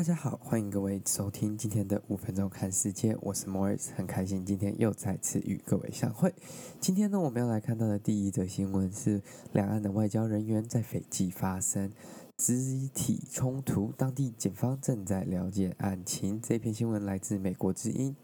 [0.00, 6.34] 大家好，欢迎各位收听今天的五分钟看世界，我是 Morris，很开心今天又再次与各位相会。
[6.80, 9.20] 今天呢，我们要来看到的第一则新闻是
[9.52, 11.92] 两岸的外交人员在斐济发生
[12.38, 16.40] 肢体冲突，当地警方正在了解案情。
[16.40, 18.16] 这篇新闻来自美国之音。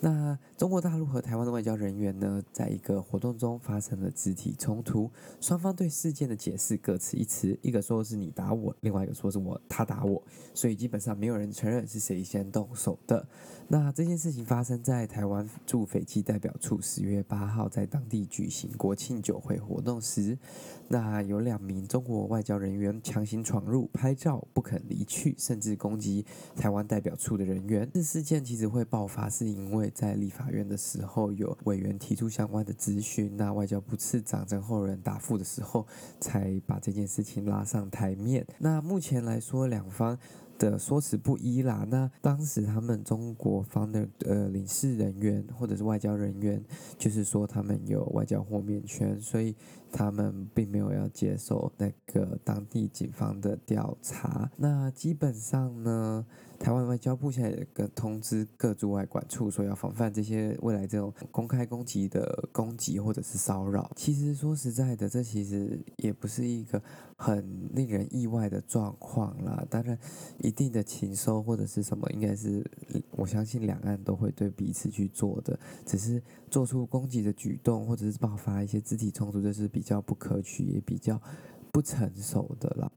[0.00, 10.22] 那中国大陆和台湾的外交人员呢，在一个活动中发生了肢体冲突，双方对事件的解释各持一词，一个说是你打我，另外一个说是我他打我，
[10.52, 13.26] 所以基本上没有人承认是谁先动手的。
[13.68, 20.38] 那这件事情发生在台湾驻斐济代表处十月八号在当地举行国庆酒会活动时，
[20.88, 27.90] 那有两名中国外交人员强行闯入拍照，不肯离去，甚至攻击台湾代表处的人员。
[27.92, 35.86] 这事件其实会爆发，是因为在立法院的时候，有委员提出相关的咨询，那外交部次长郑厚仁答复的时候，
[36.20, 38.46] 才把这件事情拉上台面。
[38.58, 40.18] 那目前来说，两方
[40.58, 41.86] 的说辞不一啦。
[41.88, 46.62] 那当时他们中国方的呃领事人员或者是外交人员，
[46.98, 49.54] 就是说他们有外交豁免权，所以
[49.92, 54.50] 他们并没有要接受那个当地警方的调查。
[54.56, 56.24] 那基本上呢，
[56.58, 63.90] 台湾外交部现在有个通知各驻外馆处，说要防范这些未来这种公开攻击的攻击或者是骚扰。
[63.96, 66.82] 其实说实在的，这其实也不是一个
[67.16, 69.64] 很令人意外的状况啦。
[69.70, 69.98] 当然，
[70.46, 72.64] 一定的情收或者是什么，应该是
[73.10, 81.20] 我相信两岸都会对彼此去做的，只是做出攻击的举动或者是爆发一些肢体冲突，就是比较不可取也比较
[81.72, 82.92] 不成熟的了。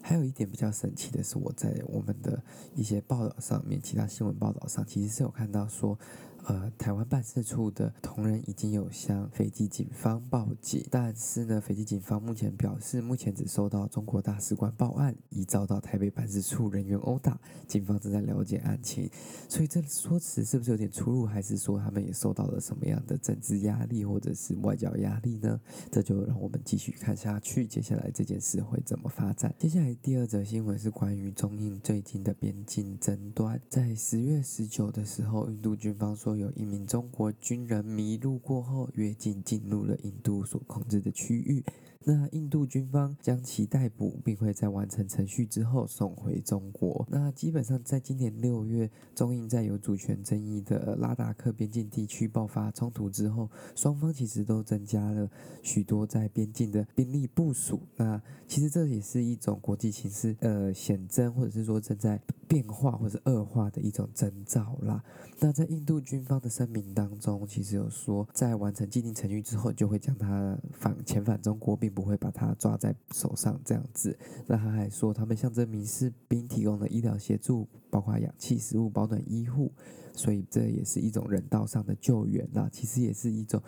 [0.00, 2.42] 还有一点比较神奇的是，我在我们的
[2.74, 5.98] 一些报道上面，其他新闻报道上，其实是有看到说。
[6.44, 19.10] 呃，台湾办事处的同仁已经有向斐济警方报警，但是呢，斐济警方目前表示，目前只收到中国大使馆报案，已遭到台北办事处人员殴打，警方正在了解案情。
[19.46, 25.60] 所以这说辞是不是有点出入，还是说他们也受到了什么样的政治压力或者是外交压力呢？
[25.90, 29.54] 这就让我们继续看下去，接下来这件事会怎么发展？
[29.58, 36.27] 接下来第二则新闻是关于中印最近的边境争端，在十月十九的时候，印度军方说。
[36.36, 41.64] 有一名中国军人迷路过后越境进入了印度所控制的区域。
[42.04, 47.06] 那印度军方将其逮捕，并会在完成程序之后送回中国。
[47.10, 55.28] 那基本上在今年六月，中印在有主权争议的拉达克边境地区爆发冲突之后，双方其实都增加了
[55.62, 57.80] 许多在边境的兵力部署。
[57.96, 65.02] 那其实这也是一种国际形势呃显征，或者是说正在变化或者恶化的一种征兆啦。
[65.40, 74.18] 那在印度军方的声明当中，其实有说，在完成既定程序之后，就会将他返遣返中国，并不会把他抓在手上这样子。
[74.46, 79.72] 那他还说，他们向这名士兵提供了医疗协助，包括氧气、食物、保暖、医护，
[80.12, 82.68] 所以这也是一种人道上的救援啦。
[82.72, 83.62] 其实也是一种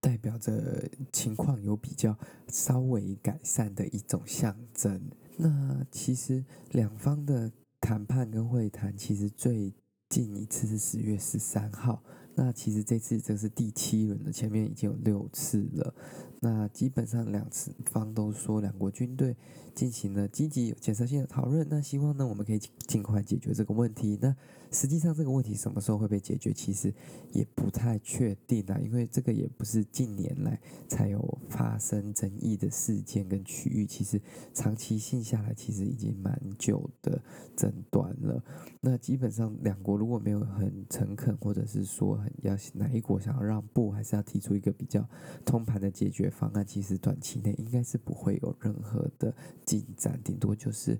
[0.00, 2.16] 代表着情况有比较
[2.48, 5.00] 稍微改善的一种象征。
[5.36, 7.50] 那其实两方的
[7.80, 9.72] 谈判跟会谈，其实最
[10.08, 12.02] 近一次是十月十三号。
[12.34, 15.92] 那其实这次这是第七轮了，前面已经有六次了。
[16.40, 19.36] 那基本上两次方都说两国军队
[19.74, 21.66] 进行了积极有建设性的讨论。
[21.68, 24.18] 那希望呢，我们可以尽快解决这个问题。
[24.20, 24.34] 那
[24.70, 26.92] 实际上这个问题什么时候会被解决，其实
[27.32, 34.20] 也不太确定啊，因为这个也不是近年来才有发生争议的事件跟区域，其实
[34.52, 37.20] 长期性下来其实已经蛮久的
[37.56, 38.44] 争端了。
[38.80, 45.08] 那基本上两国如果没有很诚恳，或者是说很要哪一国想要让步，还是要提出一个比较
[45.44, 49.34] 通盘的解决方案，其实短期内应该是不会有任何的
[49.64, 50.98] 进展，顶多就是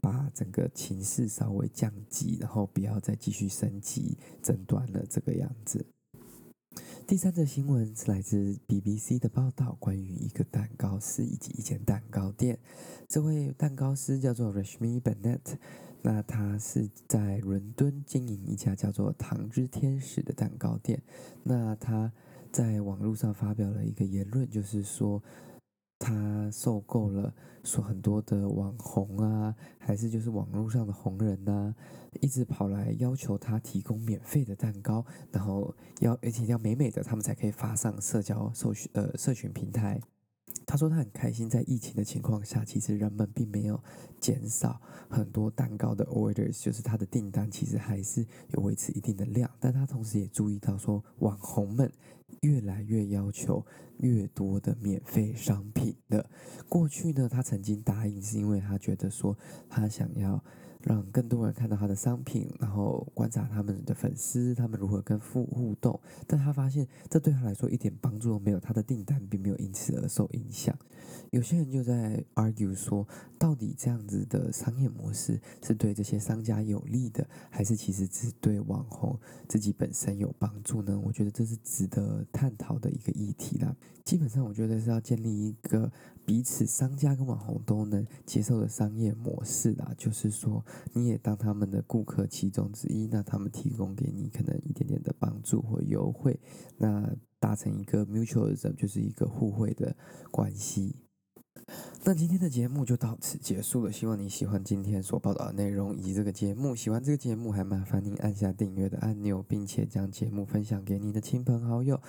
[0.00, 5.86] 把整个情势稍微降级，然后不要再继续升级争端了这个样子。
[7.06, 12.56] 第三则新闻是来自 BBC 的报道，关于一个蛋糕师以及一间蛋糕店。
[13.08, 15.56] 这位蛋糕师叫做 Rashmi Bennett，
[16.02, 21.02] 那他是在伦敦经营一家叫做“糖之天使”的蛋糕店。
[21.42, 22.12] 那他
[22.52, 25.22] 在网络上发表了一个言论，就是说
[25.98, 27.32] 他受够了，
[27.62, 31.74] 说很多的网红啊，还是就是网络上的红人呐、
[32.20, 40.00] 一直跑来要求他提供免费的蛋糕，然后要而且要美美的，他们才可以发上社交社群呃社群平台。
[40.66, 43.80] 他说他很开心，在疫情的情况下，其实人们并没有
[44.20, 49.50] 减少很多蛋糕的 orders，就是他的订单其实还是有维持一定的量。
[49.60, 51.90] 但他同时也注意到说，网红们
[52.42, 53.64] 越来越要求
[53.98, 56.28] 越多的免费商品的。
[56.68, 59.36] 过去呢，他曾经答应，是因为他觉得说
[59.68, 60.42] 他想要
[60.82, 66.00] 让更多人看到他的商品，然后观察他们的粉丝，他们如何跟互互动。
[66.26, 70.76] 但他发现这对他来说一点帮助都没有，他的订单并没有因此而受影响。
[71.30, 73.06] 有些人就在 argue 说，
[73.38, 79.18] 到底这样子的商业模式是对这些商家有利的，还是其实只对网红
[79.48, 80.98] 自己本身有帮助呢？
[81.04, 83.76] 我觉得这是值得探讨的一个议题啦。
[84.04, 85.92] 基本上，我觉得是要建立一个
[86.24, 89.92] 彼此商家跟网红都能接受的商业模式啦。
[89.96, 96.40] 就是说，你也当他们的顾客其中之一，那他们提供给你可能一点点的帮助或优惠，
[96.78, 99.96] 那达成一个 mutualism，就是一个互惠的
[100.30, 100.96] 关系。
[102.02, 106.74] 那今天的节目就到此结束了，希望你喜欢今天所报道的内容以及这个节目。
[106.74, 112.00] 喜欢这个节目，还麻烦您按下订阅的按钮，并且将节目分享给您的亲朋好友。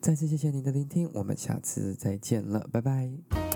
[0.00, 3.49] 再次谢谢您的聆听，我们下次再见了，拜拜。